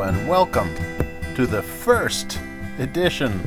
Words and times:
And 0.00 0.26
welcome 0.26 0.74
to 1.36 1.46
the 1.46 1.62
first 1.62 2.40
edition 2.78 3.38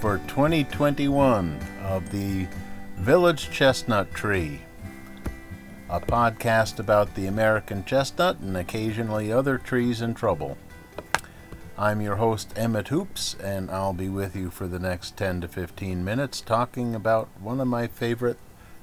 for 0.00 0.18
2021 0.26 1.58
of 1.82 2.10
the 2.10 2.46
Village 2.96 3.50
Chestnut 3.50 4.12
Tree, 4.12 4.60
a 5.88 6.00
podcast 6.00 6.78
about 6.78 7.14
the 7.14 7.26
American 7.26 7.84
chestnut 7.84 8.40
and 8.40 8.56
occasionally 8.56 9.32
other 9.32 9.56
trees 9.56 10.02
in 10.02 10.12
trouble. 10.12 10.58
I'm 11.78 12.00
your 12.00 12.16
host, 12.16 12.52
Emmett 12.56 12.88
Hoops, 12.88 13.34
and 13.42 13.70
I'll 13.70 13.94
be 13.94 14.08
with 14.08 14.36
you 14.36 14.50
for 14.50 14.66
the 14.66 14.80
next 14.80 15.16
10 15.16 15.40
to 15.42 15.48
15 15.48 16.04
minutes 16.04 16.40
talking 16.42 16.94
about 16.94 17.28
one 17.40 17.60
of 17.60 17.68
my 17.68 17.86
favorite 17.86 18.38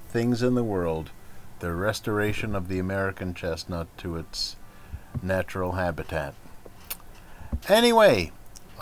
things 0.09 0.41
in 0.41 0.55
the 0.55 0.63
world 0.63 1.11
the 1.59 1.73
restoration 1.73 2.55
of 2.55 2.69
the 2.69 2.79
American 2.79 3.35
chestnut 3.35 3.87
to 3.97 4.15
its 4.15 4.55
natural 5.21 5.73
habitat. 5.73 6.33
Anyway, 7.67 8.31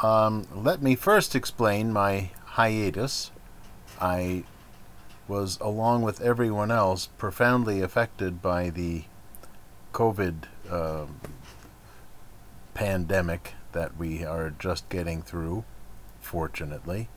um, 0.01 0.47
let 0.53 0.81
me 0.81 0.95
first 0.95 1.35
explain 1.35 1.91
my 1.91 2.31
hiatus. 2.45 3.31
I 3.99 4.43
was, 5.27 5.59
along 5.59 6.01
with 6.01 6.21
everyone 6.21 6.71
else, 6.71 7.07
profoundly 7.17 7.81
affected 7.81 8.41
by 8.41 8.69
the 8.69 9.03
COVID 9.93 10.43
uh, 10.69 11.05
pandemic 12.73 13.53
that 13.73 13.97
we 13.97 14.23
are 14.23 14.49
just 14.49 14.89
getting 14.89 15.21
through, 15.21 15.65
fortunately. 16.19 17.09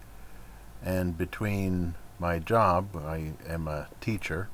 And 0.85 1.17
between 1.17 1.95
my 2.19 2.39
job, 2.39 2.97
I 2.97 3.33
am 3.49 3.69
a 3.69 3.89
teacher, 4.01 4.49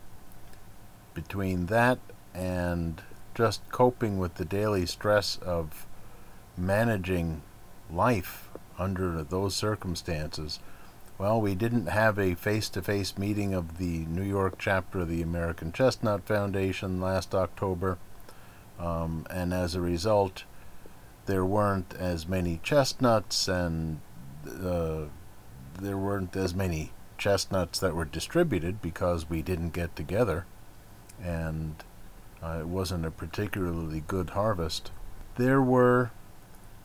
between 1.15 1.67
that 1.67 1.99
and 2.35 3.03
just 3.35 3.69
coping 3.71 4.19
with 4.19 4.35
the 4.35 4.45
daily 4.45 4.87
stress 4.87 5.39
of 5.39 5.87
managing 6.59 7.43
life 7.91 8.49
under 8.79 9.23
those 9.23 9.55
circumstances, 9.55 10.61
well, 11.19 11.41
we 11.41 11.55
didn't 11.55 11.87
have 11.87 12.19
a 12.19 12.35
face 12.35 12.69
to 12.71 12.83
face 12.83 13.19
meeting 13.19 13.53
of 13.53 13.79
the 13.79 14.05
New 14.07 14.23
York 14.23 14.55
chapter 14.59 15.01
of 15.01 15.09
the 15.09 15.23
American 15.23 15.73
Chestnut 15.73 16.25
Foundation 16.27 17.01
last 17.01 17.35
October, 17.35 17.99
um, 18.79 19.27
and 19.29 19.53
as 19.53 19.75
a 19.75 19.81
result, 19.81 20.45
there 21.27 21.45
weren't 21.45 21.93
as 21.95 22.27
many 22.27 22.61
chestnuts 22.63 23.49
and 23.49 24.01
uh, 24.47 25.03
there 25.81 25.99
weren't 25.99 26.35
as 26.35 26.55
many 26.55 26.93
chestnuts 27.19 27.79
that 27.81 27.95
were 27.95 28.05
distributed 28.05 28.81
because 28.81 29.29
we 29.29 29.43
didn't 29.43 29.71
get 29.71 29.95
together 29.95 30.47
and 31.23 31.85
uh, 32.43 32.59
it 32.61 32.67
wasn't 32.67 33.05
a 33.05 33.11
particularly 33.11 34.03
good 34.07 34.31
harvest. 34.31 34.91
There 35.37 35.61
were 35.61 36.13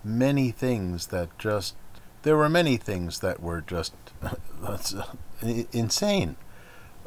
many 0.03 0.51
things 0.51 1.07
that 1.07 1.37
just 1.37 1.75
there 2.23 2.37
were 2.37 2.49
many 2.49 2.77
things 2.77 3.19
that 3.19 3.41
were 3.41 3.61
just 3.61 3.93
uh, 4.63 4.77
insane. 5.71 6.35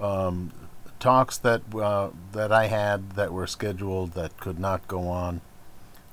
Um, 0.01 0.53
talks 0.99 1.39
that 1.39 1.63
uh, 1.75 2.11
that 2.33 2.53
I 2.53 2.67
had 2.67 3.13
that 3.13 3.33
were 3.33 3.47
scheduled 3.47 4.13
that 4.13 4.39
could 4.39 4.59
not 4.59 4.87
go 4.89 5.09
on, 5.09 5.41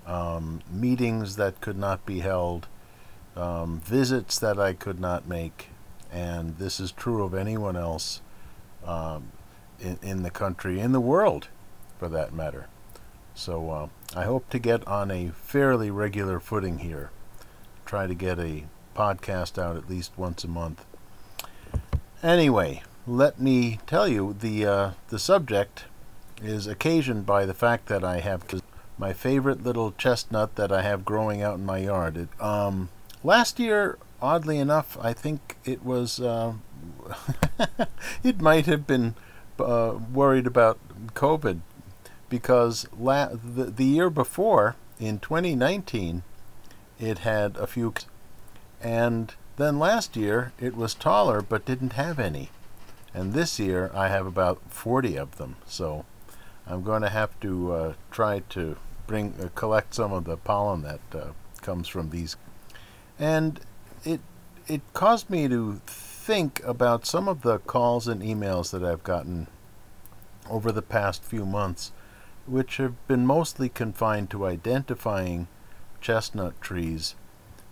um, 0.05 0.61
meetings 0.71 1.35
that 1.35 1.61
could 1.61 1.77
not 1.77 2.05
be 2.05 2.19
held, 2.19 2.67
um, 3.35 3.79
visits 3.79 4.39
that 4.39 4.59
I 4.59 4.73
could 4.73 4.99
not 4.99 5.27
make, 5.27 5.69
and 6.11 6.57
this 6.57 6.79
is 6.79 6.91
true 6.91 7.23
of 7.23 7.33
anyone 7.33 7.75
else 7.75 8.21
um, 8.85 9.31
in, 9.79 9.99
in 10.01 10.23
the 10.23 10.31
country, 10.31 10.79
in 10.79 10.91
the 10.91 11.01
world 11.01 11.47
for 11.99 12.07
that 12.09 12.33
matter. 12.33 12.67
So 13.35 13.69
uh, 13.71 13.87
I 14.15 14.25
hope 14.25 14.47
to 14.51 14.59
get 14.59 14.87
on 14.87 15.09
a 15.09 15.29
fairly 15.29 15.89
regular 15.89 16.39
footing 16.39 16.79
here. 16.79 17.09
Try 17.83 18.05
to 18.05 18.13
get 18.13 18.37
a 18.37 18.65
podcast 18.95 19.57
out 19.57 19.75
at 19.75 19.89
least 19.89 20.11
once 20.17 20.43
a 20.43 20.47
month. 20.47 20.85
Anyway, 22.21 22.83
let 23.07 23.39
me 23.39 23.79
tell 23.87 24.07
you 24.07 24.35
the 24.39 24.65
uh, 24.67 24.91
the 25.09 25.17
subject 25.17 25.85
is 26.43 26.67
occasioned 26.67 27.25
by 27.25 27.47
the 27.47 27.55
fact 27.55 27.87
that 27.87 28.03
I 28.03 28.19
have 28.19 28.43
my 28.99 29.13
favorite 29.13 29.63
little 29.63 29.91
chestnut 29.93 30.55
that 30.57 30.71
I 30.71 30.83
have 30.83 31.05
growing 31.05 31.41
out 31.41 31.57
in 31.57 31.65
my 31.65 31.79
yard. 31.79 32.15
It, 32.15 32.29
um, 32.39 32.89
last 33.23 33.59
year, 33.59 33.97
oddly 34.21 34.59
enough, 34.59 34.95
I 35.01 35.13
think 35.13 35.57
it 35.65 35.83
was 35.83 36.19
uh, 36.19 36.53
it 38.23 38.39
might 38.39 38.67
have 38.67 38.85
been 38.85 39.15
uh, 39.59 39.97
worried 40.13 40.45
about 40.45 40.77
COVID 41.15 41.61
because 42.33 42.87
la- 42.97 43.29
the, 43.29 43.65
the 43.65 43.85
year 43.85 44.09
before, 44.09 44.75
in 44.99 45.19
2019, 45.19 46.23
it 46.99 47.19
had 47.19 47.55
a 47.57 47.67
few, 47.67 47.93
and 48.81 49.35
then 49.57 49.77
last 49.77 50.15
year 50.17 50.51
it 50.59 50.75
was 50.75 50.95
taller 50.95 51.43
but 51.43 51.63
didn't 51.63 51.93
have 51.93 52.17
any. 52.17 52.49
And 53.13 53.33
this 53.33 53.59
year 53.59 53.91
I 53.93 54.07
have 54.07 54.25
about 54.25 54.59
40 54.69 55.15
of 55.15 55.37
them, 55.37 55.57
so 55.67 56.05
I'm 56.65 56.81
going 56.81 57.03
to 57.03 57.09
have 57.09 57.39
to 57.41 57.71
uh, 57.71 57.93
try 58.09 58.39
to 58.49 58.77
bring 59.05 59.35
uh, 59.39 59.49
collect 59.53 59.93
some 59.93 60.11
of 60.11 60.23
the 60.23 60.37
pollen 60.37 60.81
that 60.81 61.01
uh, 61.13 61.27
comes 61.61 61.87
from 61.87 62.09
these. 62.09 62.35
And 63.19 63.59
it 64.03 64.21
it 64.67 64.81
caused 64.93 65.29
me 65.29 65.47
to 65.49 65.81
think 65.85 66.63
about 66.63 67.05
some 67.05 67.27
of 67.27 67.43
the 67.43 67.59
calls 67.59 68.07
and 68.07 68.23
emails 68.23 68.71
that 68.71 68.83
I've 68.83 69.03
gotten 69.03 69.45
over 70.49 70.71
the 70.71 70.81
past 70.81 71.23
few 71.23 71.45
months 71.45 71.91
which 72.45 72.77
have 72.77 73.07
been 73.07 73.25
mostly 73.25 73.69
confined 73.69 74.29
to 74.29 74.45
identifying 74.45 75.47
chestnut 76.01 76.59
trees. 76.61 77.15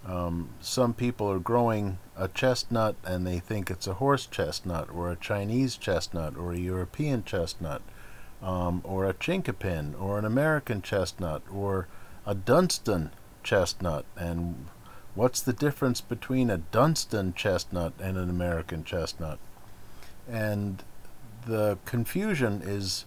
Um, 0.06 0.50
some 0.62 0.94
people 0.94 1.30
are 1.30 1.40
growing 1.40 2.00
a 2.18 2.28
chestnut 2.28 2.96
and 3.04 3.28
they 3.28 3.40
think 3.40 3.70
it's 3.70 3.88
a 3.88 3.96
horse 3.96 4.26
chestnut 4.26 4.90
or 4.90 5.12
a 5.12 5.16
Chinese 5.16 5.76
chestnut 5.78 6.36
or 6.38 6.52
a 6.52 6.58
European 6.58 7.24
chestnut 7.24 7.82
um, 8.42 8.82
or 8.84 9.06
a 9.06 9.14
chinkapin 9.14 10.00
or 10.00 10.18
an 10.18 10.26
American 10.26 10.82
chestnut 10.82 11.44
or 11.52 11.88
a 12.26 12.34
Dunstan 12.34 13.12
chestnut. 13.44 14.06
And 14.18 14.68
what's 15.14 15.42
the 15.42 15.54
difference 15.54 16.02
between 16.02 16.50
a 16.50 16.58
Dunstan 16.58 17.34
chestnut 17.34 17.94
and 18.00 18.18
an 18.18 18.30
American 18.30 18.84
chestnut? 18.84 19.40
And 20.28 20.84
the 21.46 21.78
confusion 21.86 22.62
is 22.64 23.06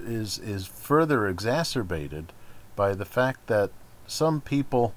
is 0.00 0.38
is 0.38 0.66
further 0.66 1.26
exacerbated 1.26 2.32
by 2.76 2.94
the 2.94 3.04
fact 3.04 3.46
that 3.46 3.70
some 4.06 4.40
people 4.40 4.94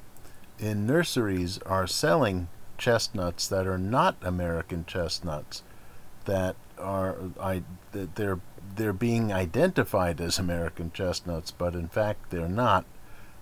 in 0.60 0.86
nurseries 0.86 1.58
are 1.60 1.88
selling 1.88 2.48
chestnuts 2.78 3.48
that 3.48 3.68
are 3.68 3.78
not 3.78 4.16
American 4.22 4.86
chestnuts 4.86 5.64
that 6.26 6.56
are 6.78 7.18
I 7.40 7.64
that 7.92 8.16
they're 8.16 8.40
they're 8.76 8.94
being 8.94 9.34
identified 9.34 10.22
as 10.22 10.40
American 10.40 10.92
chestnuts, 10.94 11.52
but 11.52 11.76
in 11.76 11.88
fact 11.88 12.30
they're 12.30 12.48
not. 12.48 12.86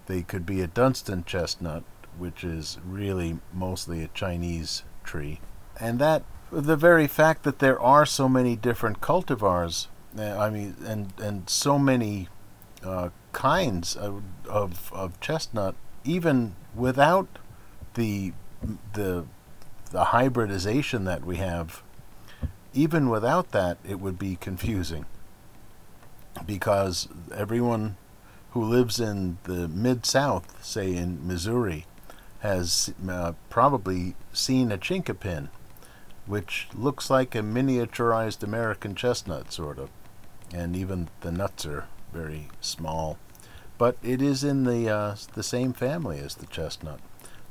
They 0.07 0.23
could 0.23 0.45
be 0.45 0.61
a 0.61 0.67
Dunstan 0.67 1.23
chestnut, 1.23 1.83
which 2.17 2.43
is 2.43 2.79
really 2.83 3.39
mostly 3.53 4.01
a 4.03 4.07
Chinese 4.07 4.83
tree. 5.03 5.39
And 5.79 5.99
that 5.99 6.23
the 6.51 6.75
very 6.75 7.07
fact 7.07 7.43
that 7.43 7.59
there 7.59 7.79
are 7.79 8.05
so 8.05 8.27
many 8.27 8.55
different 8.55 9.01
cultivars 9.01 9.87
I 10.17 10.49
mean, 10.49 10.75
and 10.85 11.13
and 11.19 11.49
so 11.49 11.77
many 11.77 12.29
uh, 12.83 13.09
kinds 13.31 13.95
of, 13.95 14.23
of, 14.47 14.91
of 14.93 15.19
chestnut, 15.19 15.75
even 16.03 16.55
without 16.75 17.27
the 17.93 18.33
the 18.93 19.25
the 19.91 20.05
hybridization 20.05 21.03
that 21.05 21.25
we 21.25 21.37
have, 21.37 21.81
even 22.73 23.09
without 23.09 23.51
that, 23.51 23.77
it 23.87 23.99
would 23.99 24.19
be 24.19 24.35
confusing. 24.35 25.05
Because 26.45 27.07
everyone 27.35 27.97
who 28.51 28.63
lives 28.63 28.99
in 28.99 29.37
the 29.43 29.67
mid 29.67 30.05
South, 30.05 30.63
say 30.63 30.95
in 30.95 31.25
Missouri, 31.27 31.85
has 32.39 32.93
uh, 33.07 33.33
probably 33.49 34.15
seen 34.31 34.71
a 34.71 34.77
chinkapin, 34.77 35.49
which 36.25 36.67
looks 36.73 37.09
like 37.09 37.35
a 37.35 37.39
miniaturized 37.39 38.43
American 38.43 38.95
chestnut, 38.95 39.51
sort 39.51 39.77
of 39.79 39.89
and 40.53 40.75
even 40.75 41.09
the 41.21 41.31
nuts 41.31 41.65
are 41.65 41.87
very 42.13 42.49
small. 42.61 43.17
But 43.77 43.97
it 44.03 44.21
is 44.21 44.43
in 44.43 44.63
the 44.65 44.89
uh, 44.89 45.15
the 45.33 45.43
same 45.43 45.73
family 45.73 46.19
as 46.19 46.35
the 46.35 46.45
chestnut. 46.45 46.99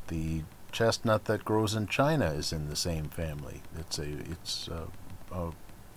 The 0.09 0.43
chestnut 0.73 1.25
that 1.25 1.45
grows 1.45 1.75
in 1.75 1.87
China 1.87 2.27
is 2.27 2.53
in 2.53 2.69
the 2.69 2.77
same 2.77 3.09
family. 3.09 3.63
It's 3.79 3.99
a 3.99 4.09
it's 4.31 4.69
a, 4.69 4.89
a 5.35 5.53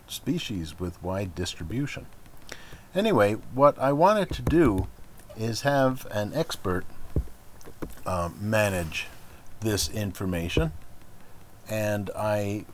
species 0.08 0.80
with 0.80 1.02
wide 1.04 1.36
distribution. 1.36 2.06
Anyway, 2.94 3.34
what 3.54 3.78
I 3.80 3.94
wanted 3.94 4.30
to 4.32 4.42
do 4.42 4.88
is 5.38 5.62
have 5.62 6.06
an 6.12 6.34
expert 6.34 6.86
um, 8.06 8.36
manage 8.40 9.08
this 9.62 9.90
information, 9.90 10.72
and 11.70 12.10
I 12.16 12.66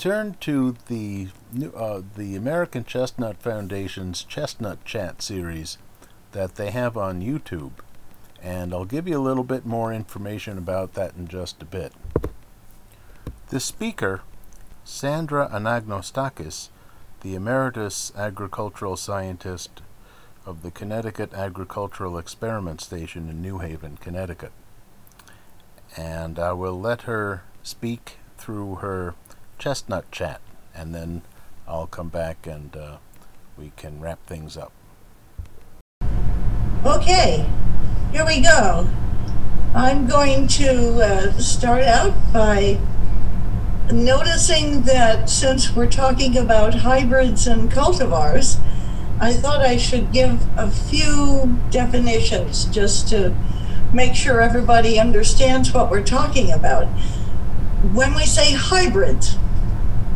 turned 0.00 0.40
to 0.40 0.74
the 0.88 1.28
uh, 1.76 2.00
the 2.16 2.34
American 2.34 2.82
Chestnut 2.84 3.36
Foundation's 3.42 4.24
Chestnut 4.24 4.82
Chat 4.86 5.20
series 5.20 5.76
that 6.32 6.54
they 6.54 6.70
have 6.70 6.96
on 6.96 7.20
YouTube, 7.20 7.72
And 8.42 8.72
I'll 8.72 8.86
give 8.86 9.06
you 9.06 9.18
a 9.18 9.20
little 9.20 9.44
bit 9.44 9.66
more 9.66 9.92
information 9.92 10.56
about 10.56 10.94
that 10.94 11.14
in 11.16 11.28
just 11.28 11.60
a 11.60 11.66
bit. 11.66 11.92
The 13.50 13.60
speaker, 13.60 14.22
Sandra 14.84 15.50
Anagnostakis, 15.52 16.70
the 17.20 17.34
emeritus 17.34 18.10
agricultural 18.16 18.96
scientist 18.96 19.82
of 20.46 20.62
the 20.62 20.70
Connecticut 20.70 21.34
Agricultural 21.34 22.16
Experiment 22.16 22.80
Station 22.80 23.28
in 23.28 23.42
New 23.42 23.58
Haven, 23.58 23.98
Connecticut. 23.98 24.52
And 25.94 26.38
I 26.38 26.52
will 26.52 26.80
let 26.80 27.02
her 27.02 27.42
speak 27.62 28.16
through 28.38 28.76
her 28.76 29.14
chestnut 29.60 30.10
chat, 30.10 30.40
and 30.74 30.94
then 30.94 31.22
I'll 31.68 31.86
come 31.86 32.08
back 32.08 32.46
and 32.46 32.74
uh, 32.74 32.96
we 33.56 33.72
can 33.76 34.00
wrap 34.00 34.24
things 34.26 34.56
up. 34.56 34.72
Okay, 36.84 37.46
here 38.10 38.24
we 38.24 38.40
go. 38.40 38.88
I'm 39.74 40.06
going 40.08 40.48
to 40.48 41.00
uh, 41.00 41.32
start 41.38 41.82
out 41.84 42.14
by 42.32 42.80
noticing 43.92 44.82
that 44.82 45.28
since 45.28 45.76
we're 45.76 45.90
talking 45.90 46.38
about 46.38 46.74
hybrids 46.76 47.46
and 47.46 47.70
cultivars, 47.70 48.58
I 49.20 49.34
thought 49.34 49.60
I 49.60 49.76
should 49.76 50.10
give 50.10 50.40
a 50.56 50.70
few 50.70 51.58
definitions 51.70 52.64
just 52.64 53.08
to 53.10 53.36
make 53.92 54.14
sure 54.14 54.40
everybody 54.40 54.98
understands 54.98 55.74
what 55.74 55.90
we're 55.90 56.02
talking 56.02 56.50
about. 56.50 56.86
When 57.92 58.14
we 58.14 58.24
say 58.24 58.54
hybrids, 58.54 59.36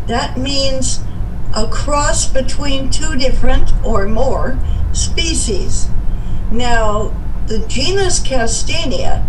that 0.06 0.39
means 0.39 1.01
a 1.55 1.67
cross 1.69 2.27
between 2.27 2.91
two 2.91 3.17
different 3.17 3.73
or 3.85 4.06
more 4.06 4.59
species. 4.93 5.89
Now, 6.51 7.15
the 7.47 7.61
genus 7.69 8.21
Castanea 8.21 9.25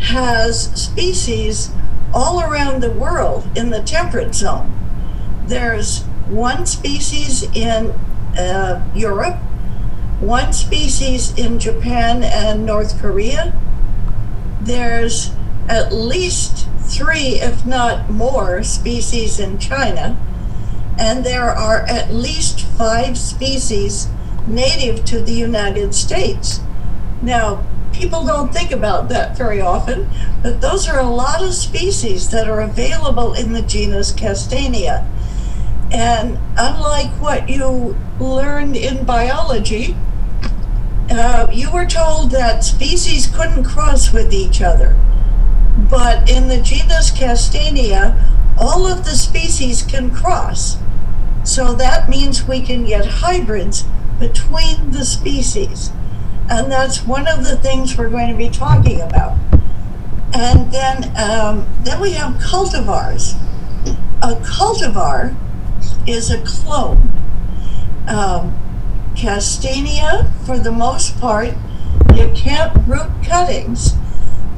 has 0.00 0.70
species 0.80 1.70
all 2.12 2.40
around 2.40 2.80
the 2.80 2.90
world 2.90 3.46
in 3.56 3.70
the 3.70 3.82
temperate 3.82 4.34
zone. 4.34 4.72
There's 5.46 6.02
one 6.28 6.66
species 6.66 7.42
in 7.54 7.90
uh, 8.38 8.84
Europe, 8.94 9.36
one 10.20 10.52
species 10.52 11.36
in 11.36 11.58
Japan 11.58 12.22
and 12.22 12.64
North 12.64 13.00
Korea. 13.00 13.52
There's 14.60 15.32
at 15.68 15.92
least 15.92 16.68
three, 16.84 17.40
if 17.40 17.66
not 17.66 18.10
more, 18.10 18.62
species 18.62 19.40
in 19.40 19.58
China. 19.58 20.18
And 20.98 21.24
there 21.24 21.50
are 21.50 21.80
at 21.80 22.12
least 22.12 22.60
five 22.60 23.18
species 23.18 24.08
native 24.46 25.04
to 25.06 25.20
the 25.20 25.32
United 25.32 25.94
States. 25.94 26.60
Now, 27.22 27.64
people 27.92 28.26
don't 28.26 28.52
think 28.52 28.70
about 28.70 29.08
that 29.08 29.36
very 29.36 29.60
often, 29.60 30.08
but 30.42 30.60
those 30.60 30.88
are 30.88 30.98
a 30.98 31.08
lot 31.08 31.42
of 31.42 31.54
species 31.54 32.30
that 32.30 32.48
are 32.48 32.60
available 32.60 33.34
in 33.34 33.52
the 33.52 33.62
genus 33.62 34.12
Castanea. 34.12 35.06
And 35.92 36.38
unlike 36.56 37.10
what 37.20 37.48
you 37.48 37.96
learned 38.18 38.76
in 38.76 39.04
biology, 39.04 39.96
uh, 41.10 41.46
you 41.52 41.70
were 41.70 41.86
told 41.86 42.30
that 42.30 42.64
species 42.64 43.26
couldn't 43.26 43.64
cross 43.64 44.12
with 44.12 44.32
each 44.32 44.60
other. 44.60 44.96
But 45.94 46.28
in 46.28 46.48
the 46.48 46.60
genus 46.60 47.12
Castanea, 47.12 48.20
all 48.58 48.84
of 48.84 49.04
the 49.04 49.12
species 49.12 49.80
can 49.80 50.10
cross. 50.10 50.76
So 51.44 51.72
that 51.74 52.08
means 52.08 52.48
we 52.48 52.62
can 52.62 52.84
get 52.84 53.06
hybrids 53.06 53.84
between 54.18 54.90
the 54.90 55.04
species. 55.04 55.92
And 56.50 56.72
that's 56.72 57.04
one 57.06 57.28
of 57.28 57.44
the 57.44 57.56
things 57.56 57.96
we're 57.96 58.10
going 58.10 58.28
to 58.28 58.36
be 58.36 58.50
talking 58.50 59.02
about. 59.02 59.38
And 60.34 60.72
then, 60.72 61.12
um, 61.16 61.64
then 61.84 62.00
we 62.00 62.10
have 62.14 62.42
cultivars. 62.42 63.40
A 64.20 64.34
cultivar 64.42 65.36
is 66.08 66.28
a 66.28 66.42
clone. 66.42 67.08
Um, 68.08 68.58
Castanea, 69.14 70.28
for 70.44 70.58
the 70.58 70.72
most 70.72 71.20
part, 71.20 71.54
you 72.16 72.32
can't 72.34 72.76
root 72.88 73.12
cuttings. 73.22 73.94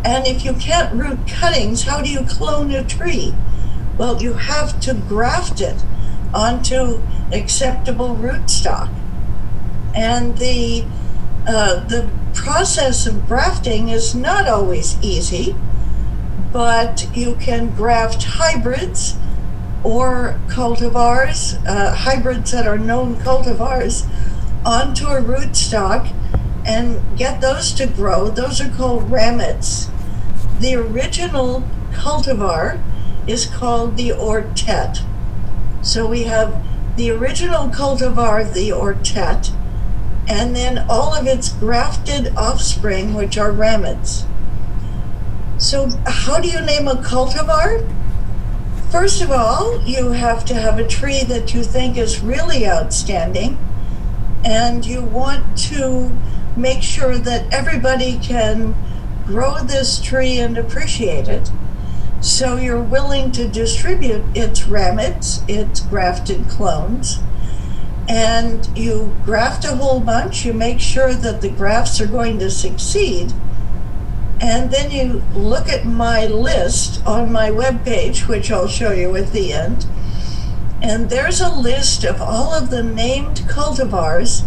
And 0.06 0.24
if 0.24 0.44
you 0.44 0.52
can't 0.52 0.94
root 0.94 1.26
cuttings, 1.26 1.82
how 1.82 2.00
do 2.00 2.08
you 2.08 2.20
clone 2.20 2.70
a 2.70 2.84
tree? 2.84 3.34
Well, 3.98 4.22
you 4.22 4.34
have 4.34 4.78
to 4.82 4.94
graft 4.94 5.60
it 5.60 5.82
onto 6.32 7.02
acceptable 7.32 8.14
rootstock. 8.14 8.88
And 9.96 10.38
the 10.38 10.84
uh, 11.48 11.84
the 11.88 12.08
process 12.34 13.04
of 13.08 13.26
grafting 13.26 13.88
is 13.88 14.14
not 14.14 14.46
always 14.46 14.96
easy, 15.02 15.56
but 16.52 17.08
you 17.12 17.34
can 17.40 17.74
graft 17.74 18.22
hybrids 18.22 19.16
or 19.82 20.38
cultivars, 20.46 21.60
uh, 21.66 21.92
hybrids 21.92 22.52
that 22.52 22.68
are 22.68 22.78
known 22.78 23.16
cultivars, 23.16 24.06
onto 24.64 25.06
a 25.06 25.20
rootstock 25.20 26.12
and 26.64 27.00
get 27.18 27.40
those 27.40 27.72
to 27.72 27.86
grow. 27.88 28.28
Those 28.28 28.60
are 28.60 28.70
called 28.70 29.10
ramets. 29.10 29.90
The 30.60 30.74
original 30.74 31.62
cultivar 31.92 32.82
is 33.26 33.46
called 33.46 33.96
the 33.96 34.10
ortet. 34.10 35.04
So 35.82 36.06
we 36.06 36.24
have 36.24 36.64
the 36.96 37.10
original 37.10 37.68
cultivar, 37.68 38.52
the 38.52 38.70
ortet, 38.70 39.52
and 40.28 40.56
then 40.56 40.78
all 40.88 41.14
of 41.14 41.26
its 41.26 41.50
grafted 41.50 42.34
offspring, 42.36 43.14
which 43.14 43.36
are 43.36 43.52
ramets. 43.52 44.24
So, 45.58 45.90
how 46.06 46.40
do 46.40 46.48
you 46.48 46.60
name 46.60 46.88
a 46.88 46.94
cultivar? 46.96 47.86
First 48.90 49.20
of 49.20 49.30
all, 49.30 49.82
you 49.86 50.12
have 50.12 50.44
to 50.46 50.54
have 50.54 50.78
a 50.78 50.86
tree 50.86 51.22
that 51.24 51.54
you 51.54 51.62
think 51.62 51.96
is 51.96 52.20
really 52.20 52.66
outstanding, 52.66 53.58
and 54.44 54.84
you 54.84 55.02
want 55.02 55.58
to 55.70 56.10
make 56.56 56.82
sure 56.82 57.18
that 57.18 57.52
everybody 57.52 58.18
can 58.18 58.74
grow 59.26 59.62
this 59.62 60.00
tree 60.00 60.38
and 60.38 60.56
appreciate 60.56 61.28
it. 61.28 61.50
So, 62.20 62.56
you're 62.56 62.80
willing 62.80 63.30
to 63.32 63.46
distribute 63.46 64.24
its 64.34 64.62
ramets, 64.62 65.42
its 65.48 65.80
grafted 65.80 66.48
clones 66.48 67.20
and 68.08 68.68
you 68.76 69.14
graft 69.24 69.64
a 69.64 69.76
whole 69.76 70.00
bunch, 70.00 70.44
you 70.44 70.52
make 70.52 70.80
sure 70.80 71.12
that 71.12 71.40
the 71.40 71.48
grafts 71.48 72.00
are 72.00 72.06
going 72.06 72.38
to 72.38 72.50
succeed, 72.50 73.32
and 74.40 74.70
then 74.70 74.90
you 74.90 75.22
look 75.34 75.68
at 75.68 75.84
my 75.84 76.26
list 76.26 77.04
on 77.04 77.32
my 77.32 77.50
webpage, 77.50 78.28
which 78.28 78.50
I'll 78.50 78.68
show 78.68 78.92
you 78.92 79.16
at 79.16 79.32
the 79.32 79.52
end, 79.52 79.86
and 80.82 81.10
there's 81.10 81.40
a 81.40 81.52
list 81.52 82.04
of 82.04 82.20
all 82.20 82.54
of 82.54 82.70
the 82.70 82.82
named 82.82 83.38
cultivars 83.48 84.44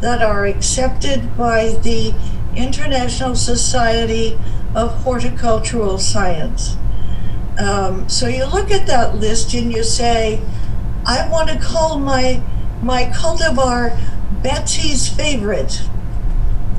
that 0.00 0.22
are 0.22 0.46
accepted 0.46 1.36
by 1.36 1.68
the 1.82 2.12
International 2.56 3.34
Society 3.34 4.38
of 4.74 4.92
Horticultural 5.02 5.98
Science. 5.98 6.76
Um, 7.58 8.08
so 8.08 8.28
you 8.28 8.44
look 8.44 8.70
at 8.70 8.86
that 8.86 9.16
list 9.16 9.54
and 9.54 9.72
you 9.72 9.82
say, 9.82 10.42
I 11.06 11.28
want 11.28 11.48
to 11.50 11.58
call 11.58 11.98
my 11.98 12.42
my 12.82 13.04
cultivar 13.04 13.98
Betsy's 14.42 15.08
favorite, 15.08 15.76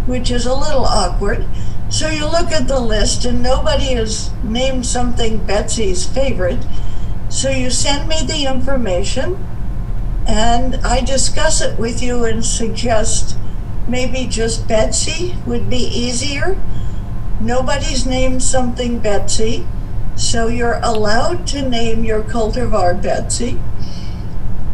which 0.05 0.29
is 0.29 0.46
a 0.46 0.53
little 0.53 0.86
awkward. 0.86 1.46
So 1.89 2.10
you 2.10 2.25
look 2.25 2.51
at 2.51 2.67
the 2.67 2.79
list 2.79 3.25
and 3.25 3.41
nobody 3.41 3.93
has 3.96 4.31
named 4.43 4.86
something 4.86 5.46
Betsy's 5.46 6.05
favorite. 6.05 6.63
So 7.29 7.50
you 7.50 7.69
send 7.69 8.07
me 8.07 8.24
the 8.25 8.46
information 8.46 9.43
and 10.27 10.75
I 10.75 11.01
discuss 11.01 11.62
it 11.62 11.79
with 11.79 12.01
you 12.01 12.25
and 12.25 12.46
suggest 12.46 13.38
maybe 13.88 14.25
just 14.27 14.67
Betsy 14.67 15.36
would 15.46 15.70
be 15.70 15.77
easier. 15.77 16.58
Nobody's 17.39 18.06
named 18.06 18.44
something 18.44 19.00
Betsy, 19.00 19.65
so 20.15 20.48
you're 20.48 20.79
allowed 20.84 21.48
to 21.48 21.67
name 21.67 22.03
your 22.03 22.24
cultivar 22.24 23.01
Betsy 23.01 23.60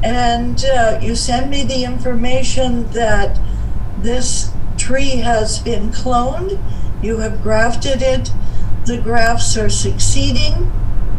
and 0.03 0.65
uh, 0.65 0.99
you 1.01 1.15
send 1.15 1.49
me 1.49 1.63
the 1.63 1.85
information 1.85 2.89
that 2.91 3.39
this 3.99 4.51
tree 4.77 5.17
has 5.17 5.59
been 5.59 5.89
cloned, 5.91 6.61
you 7.01 7.17
have 7.17 7.41
grafted 7.41 8.01
it, 8.01 8.29
the 8.85 8.97
grafts 8.97 9.55
are 9.55 9.69
succeeding, 9.69 10.69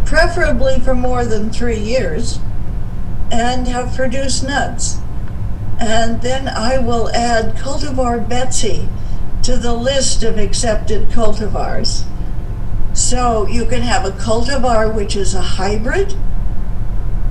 preferably 0.04 0.78
for 0.80 0.94
more 0.94 1.24
than 1.24 1.50
three 1.50 1.78
years, 1.78 2.38
and 3.32 3.66
have 3.66 3.96
produced 3.96 4.46
nuts. 4.46 4.98
And 5.84 6.22
then 6.22 6.48
I 6.48 6.78
will 6.78 7.10
add 7.10 7.56
cultivar 7.56 8.26
Betsy 8.26 8.88
to 9.42 9.56
the 9.56 9.74
list 9.74 10.22
of 10.22 10.38
accepted 10.38 11.10
cultivars. 11.10 12.04
So 12.94 13.46
you 13.46 13.66
can 13.66 13.82
have 13.82 14.04
a 14.04 14.10
cultivar 14.10 14.94
which 14.94 15.14
is 15.14 15.34
a 15.34 15.42
hybrid 15.42 16.16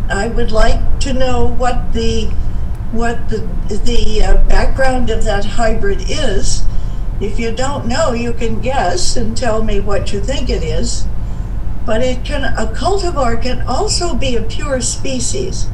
I 0.09 0.27
would 0.27 0.51
like 0.51 0.99
to 1.01 1.13
know 1.13 1.47
what 1.47 1.93
the 1.93 2.25
what 2.91 3.29
the 3.29 3.39
the 3.67 4.23
uh, 4.23 4.43
background 4.47 5.09
of 5.09 5.23
that 5.23 5.45
hybrid 5.45 6.01
is, 6.07 6.63
If 7.21 7.39
you 7.39 7.51
don't 7.51 7.87
know, 7.87 8.11
you 8.11 8.33
can 8.33 8.59
guess 8.59 9.15
and 9.15 9.35
tell 9.35 9.63
me 9.63 9.79
what 9.79 10.11
you 10.11 10.19
think 10.19 10.49
it 10.49 10.61
is. 10.61 11.07
But 11.85 12.01
it 12.01 12.25
can 12.25 12.43
a 12.43 12.67
cultivar 12.73 13.41
can 13.41 13.61
also 13.61 14.13
be 14.13 14.35
a 14.35 14.41
pure 14.43 14.81
species. 14.81 15.67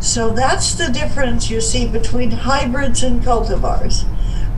So 0.00 0.30
that's 0.30 0.74
the 0.74 0.88
difference 0.88 1.50
you 1.50 1.60
see 1.60 1.86
between 1.86 2.30
hybrids 2.30 3.02
and 3.02 3.20
cultivars. 3.22 4.06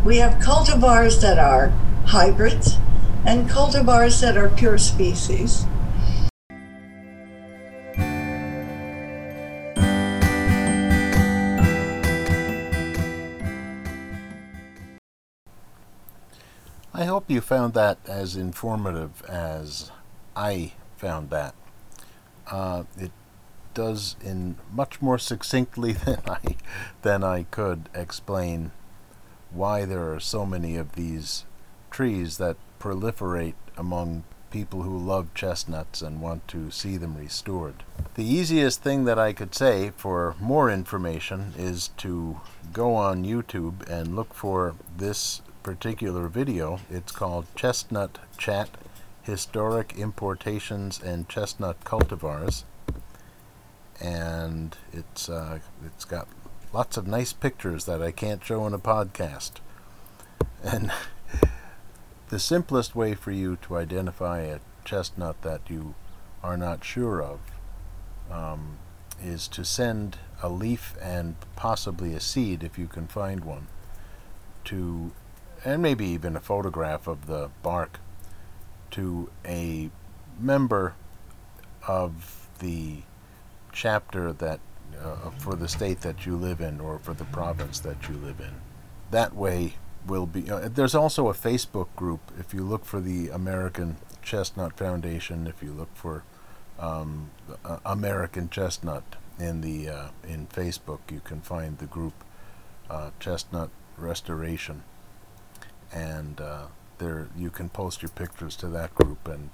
We 0.04 0.18
have 0.18 0.34
cultivars 0.34 1.20
that 1.20 1.36
are 1.38 1.70
hybrids 2.06 2.78
and 3.26 3.50
cultivars 3.50 4.20
that 4.20 4.36
are 4.36 4.48
pure 4.48 4.78
species. 4.78 5.66
I 16.94 17.04
hope 17.04 17.28
you 17.28 17.40
found 17.40 17.74
that 17.74 17.98
as 18.06 18.36
informative 18.36 19.24
as 19.24 19.90
I 20.36 20.74
found 20.96 21.30
that. 21.30 21.56
Uh, 22.46 22.84
it 22.96 23.10
does 23.74 24.16
in 24.22 24.56
much 24.72 25.00
more 25.00 25.18
succinctly 25.18 25.92
than 26.04 26.20
I 26.26 26.56
than 27.02 27.24
I 27.24 27.44
could 27.44 27.88
explain 27.94 28.72
why 29.50 29.84
there 29.84 30.12
are 30.12 30.20
so 30.20 30.46
many 30.46 30.76
of 30.76 30.92
these 30.92 31.44
trees 31.90 32.38
that 32.38 32.56
proliferate 32.80 33.54
among 33.76 34.24
people 34.50 34.82
who 34.82 34.98
love 34.98 35.32
chestnuts 35.34 36.02
and 36.02 36.20
want 36.20 36.46
to 36.46 36.70
see 36.70 36.96
them 36.96 37.16
restored. 37.16 37.82
The 38.14 38.24
easiest 38.24 38.82
thing 38.82 39.04
that 39.04 39.18
I 39.18 39.32
could 39.32 39.54
say 39.54 39.90
for 39.96 40.36
more 40.38 40.70
information 40.70 41.54
is 41.56 41.88
to 41.98 42.40
go 42.72 42.94
on 42.94 43.24
YouTube 43.24 43.88
and 43.88 44.14
look 44.14 44.34
for 44.34 44.74
this 44.96 45.40
particular 45.62 46.28
video. 46.28 46.80
It's 46.90 47.12
called 47.12 47.46
Chestnut 47.56 48.18
Chat 48.36 48.68
Historic 49.22 49.96
Importations 49.96 51.00
and 51.00 51.28
Chestnut 51.28 51.82
Cultivars. 51.84 52.64
And 54.02 54.76
it's 54.92 55.28
uh, 55.28 55.60
it's 55.86 56.04
got 56.04 56.26
lots 56.72 56.96
of 56.96 57.06
nice 57.06 57.32
pictures 57.32 57.84
that 57.84 58.02
I 58.02 58.10
can't 58.10 58.44
show 58.44 58.66
in 58.66 58.74
a 58.74 58.78
podcast. 58.78 59.52
And 60.62 60.90
the 62.28 62.38
simplest 62.38 62.96
way 62.96 63.14
for 63.14 63.30
you 63.30 63.56
to 63.62 63.76
identify 63.76 64.40
a 64.40 64.58
chestnut 64.84 65.42
that 65.42 65.60
you 65.68 65.94
are 66.42 66.56
not 66.56 66.84
sure 66.84 67.22
of 67.22 67.40
um, 68.30 68.78
is 69.22 69.46
to 69.48 69.64
send 69.64 70.18
a 70.42 70.48
leaf 70.48 70.96
and 71.00 71.36
possibly 71.54 72.14
a 72.14 72.20
seed, 72.20 72.64
if 72.64 72.78
you 72.78 72.86
can 72.86 73.06
find 73.06 73.44
one, 73.44 73.68
to, 74.64 75.12
and 75.64 75.80
maybe 75.80 76.06
even 76.06 76.34
a 76.34 76.40
photograph 76.40 77.06
of 77.06 77.26
the 77.26 77.50
bark, 77.62 78.00
to 78.90 79.30
a 79.44 79.90
member 80.38 80.94
of 81.86 82.48
the 82.58 83.02
chapter 83.72 84.32
that 84.32 84.60
uh, 85.00 85.30
for 85.38 85.56
the 85.56 85.68
state 85.68 86.00
that 86.02 86.26
you 86.26 86.36
live 86.36 86.60
in 86.60 86.80
or 86.80 86.98
for 86.98 87.14
the 87.14 87.24
province 87.24 87.80
that 87.80 88.08
you 88.08 88.14
live 88.16 88.40
in. 88.40 88.54
That 89.10 89.34
way 89.34 89.74
will 90.06 90.26
be. 90.26 90.50
Uh, 90.50 90.68
there's 90.68 90.94
also 90.94 91.28
a 91.28 91.34
Facebook 91.34 91.88
group. 91.96 92.20
If 92.38 92.54
you 92.54 92.62
look 92.62 92.84
for 92.84 93.00
the 93.00 93.28
American 93.28 93.96
Chestnut 94.22 94.76
Foundation, 94.76 95.46
if 95.46 95.62
you 95.62 95.72
look 95.72 95.94
for 95.94 96.24
um, 96.78 97.30
uh, 97.64 97.78
American 97.84 98.48
Chestnut 98.48 99.16
in 99.38 99.60
the 99.60 99.88
uh, 99.88 100.08
in 100.26 100.46
Facebook, 100.46 101.00
you 101.10 101.20
can 101.20 101.40
find 101.40 101.78
the 101.78 101.86
group 101.86 102.14
uh, 102.90 103.10
Chestnut 103.20 103.70
Restoration, 103.96 104.82
and 105.92 106.40
uh, 106.40 106.66
there 107.02 107.28
you 107.36 107.50
can 107.50 107.68
post 107.68 108.02
your 108.02 108.10
pictures 108.10 108.54
to 108.56 108.68
that 108.68 108.94
group, 108.94 109.26
and 109.26 109.50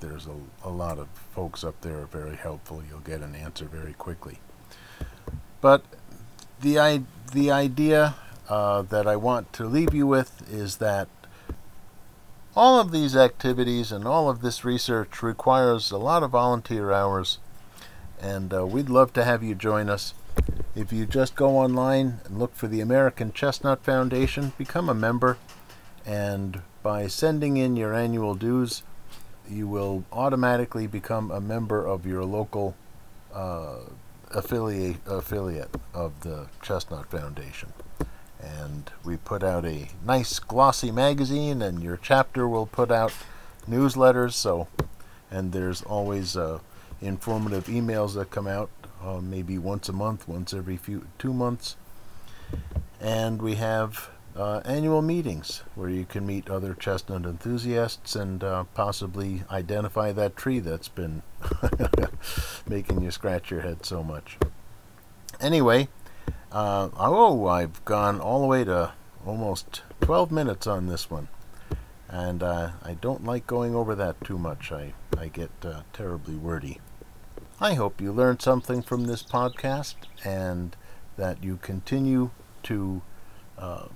there's 0.00 0.26
a, 0.26 0.68
a 0.68 0.70
lot 0.70 0.98
of 0.98 1.08
folks 1.34 1.62
up 1.62 1.80
there 1.80 2.00
are 2.00 2.06
very 2.06 2.36
helpful. 2.36 2.82
You'll 2.88 3.00
get 3.00 3.20
an 3.20 3.34
answer 3.34 3.66
very 3.66 3.92
quickly. 3.92 4.40
But 5.60 5.84
the 6.60 6.78
I, 6.78 7.02
the 7.32 7.50
idea 7.50 8.14
uh, 8.48 8.82
that 8.82 9.06
I 9.06 9.16
want 9.16 9.52
to 9.54 9.64
leave 9.66 9.94
you 9.94 10.06
with 10.06 10.42
is 10.52 10.76
that 10.78 11.08
all 12.54 12.80
of 12.80 12.90
these 12.90 13.16
activities 13.16 13.92
and 13.92 14.06
all 14.06 14.28
of 14.28 14.42
this 14.42 14.64
research 14.64 15.22
requires 15.22 15.90
a 15.90 15.98
lot 15.98 16.22
of 16.22 16.32
volunteer 16.32 16.92
hours, 16.92 17.38
and 18.20 18.52
uh, 18.52 18.66
we'd 18.66 18.90
love 18.90 19.12
to 19.14 19.24
have 19.24 19.42
you 19.42 19.54
join 19.54 19.88
us. 19.88 20.14
If 20.74 20.92
you 20.92 21.06
just 21.06 21.36
go 21.36 21.58
online 21.58 22.20
and 22.24 22.38
look 22.38 22.54
for 22.56 22.66
the 22.66 22.80
American 22.80 23.32
Chestnut 23.32 23.84
Foundation, 23.84 24.52
become 24.58 24.88
a 24.88 24.94
member, 24.94 25.38
and 26.04 26.62
by 26.82 27.06
sending 27.06 27.56
in 27.56 27.76
your 27.76 27.94
annual 27.94 28.34
dues, 28.34 28.82
you 29.48 29.66
will 29.66 30.04
automatically 30.12 30.86
become 30.86 31.30
a 31.30 31.40
member 31.40 31.86
of 31.86 32.06
your 32.06 32.24
local 32.24 32.74
uh, 33.32 33.76
affiliate 34.30 34.96
affiliate 35.06 35.76
of 35.94 36.20
the 36.20 36.48
Chestnut 36.62 37.10
Foundation. 37.10 37.72
And 38.40 38.90
we 39.04 39.16
put 39.16 39.42
out 39.42 39.64
a 39.64 39.88
nice 40.04 40.38
glossy 40.38 40.90
magazine, 40.90 41.62
and 41.62 41.82
your 41.82 41.96
chapter 41.96 42.48
will 42.48 42.66
put 42.66 42.90
out 42.90 43.12
newsletters. 43.68 44.32
So, 44.32 44.66
and 45.30 45.52
there's 45.52 45.82
always 45.82 46.36
uh, 46.36 46.58
informative 47.00 47.66
emails 47.66 48.14
that 48.14 48.30
come 48.30 48.48
out, 48.48 48.70
uh, 49.02 49.20
maybe 49.20 49.58
once 49.58 49.88
a 49.88 49.92
month, 49.92 50.26
once 50.26 50.52
every 50.52 50.76
few 50.76 51.06
two 51.18 51.32
months. 51.32 51.76
And 53.00 53.40
we 53.40 53.56
have 53.56 54.10
uh, 54.36 54.60
annual 54.64 55.02
meetings 55.02 55.62
where 55.74 55.88
you 55.88 56.04
can 56.04 56.26
meet 56.26 56.48
other 56.48 56.74
chestnut 56.74 57.24
enthusiasts 57.24 58.16
and 58.16 58.42
uh, 58.42 58.64
possibly 58.74 59.44
identify 59.50 60.12
that 60.12 60.36
tree 60.36 60.58
that's 60.58 60.88
been 60.88 61.22
making 62.66 63.02
you 63.02 63.10
scratch 63.10 63.50
your 63.50 63.60
head 63.60 63.84
so 63.84 64.02
much. 64.02 64.38
Anyway, 65.40 65.88
uh, 66.50 66.88
oh, 66.96 67.46
I've 67.46 67.84
gone 67.84 68.20
all 68.20 68.40
the 68.40 68.46
way 68.46 68.64
to 68.64 68.92
almost 69.26 69.82
12 70.00 70.30
minutes 70.30 70.66
on 70.66 70.86
this 70.86 71.10
one. 71.10 71.28
And 72.08 72.42
uh, 72.42 72.72
I 72.82 72.94
don't 72.94 73.24
like 73.24 73.46
going 73.46 73.74
over 73.74 73.94
that 73.94 74.22
too 74.22 74.38
much. 74.38 74.70
I, 74.70 74.92
I 75.16 75.28
get 75.28 75.50
uh, 75.64 75.82
terribly 75.92 76.36
wordy. 76.36 76.80
I 77.60 77.74
hope 77.74 78.00
you 78.00 78.12
learned 78.12 78.42
something 78.42 78.82
from 78.82 79.04
this 79.04 79.22
podcast 79.22 79.94
and 80.24 80.76
that 81.16 81.42
you 81.42 81.58
continue 81.62 82.30
to 82.64 83.02
uh, 83.56 83.86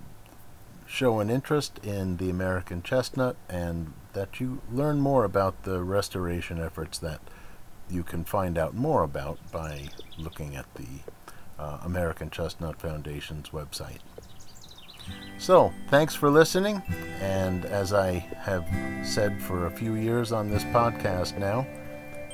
show 0.86 1.20
an 1.20 1.30
interest 1.30 1.78
in 1.82 2.16
the 2.16 2.30
American 2.30 2.82
chestnut 2.82 3.36
and 3.48 3.92
that 4.12 4.40
you 4.40 4.60
learn 4.72 4.98
more 4.98 5.24
about 5.24 5.64
the 5.64 5.82
restoration 5.82 6.60
efforts 6.60 6.98
that 6.98 7.20
you 7.90 8.02
can 8.02 8.24
find 8.24 8.56
out 8.56 8.74
more 8.74 9.02
about 9.02 9.38
by 9.52 9.88
looking 10.18 10.56
at 10.56 10.66
the 10.74 10.86
uh, 11.58 11.78
American 11.84 12.30
Chestnut 12.30 12.80
Foundation's 12.80 13.50
website. 13.50 14.00
So, 15.38 15.72
thanks 15.88 16.14
for 16.14 16.30
listening, 16.30 16.82
and 17.20 17.64
as 17.64 17.92
I 17.92 18.12
have 18.40 18.66
said 19.06 19.40
for 19.40 19.66
a 19.66 19.70
few 19.70 19.94
years 19.94 20.32
on 20.32 20.50
this 20.50 20.64
podcast 20.64 21.38
now, 21.38 21.66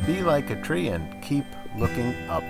be 0.06 0.22
like 0.22 0.50
a 0.50 0.60
tree 0.62 0.88
and 0.88 1.22
keep 1.22 1.44
looking 1.76 2.14
up. 2.30 2.44